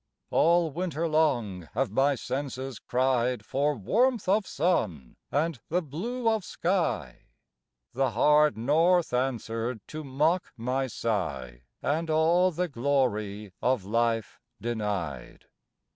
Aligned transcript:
All 0.31 0.71
winter 0.71 1.07
long 1.07 1.69
have 1.75 1.91
my 1.91 2.15
senses 2.15 2.79
cried 2.79 3.45
For 3.45 3.75
warmth 3.75 4.27
of 4.27 4.47
sun, 4.47 5.15
and 5.31 5.59
the 5.69 5.83
blue 5.83 6.27
of 6.27 6.43
sky, 6.43 7.25
The 7.93 8.09
hard 8.09 8.57
north 8.57 9.13
answered 9.13 9.79
to 9.89 10.03
mock 10.03 10.53
my 10.57 10.87
sigh, 10.87 11.65
And 11.83 12.09
all 12.09 12.49
the 12.49 12.67
glory 12.67 13.53
of 13.61 13.85
life 13.85 14.39
denied. 14.59 15.45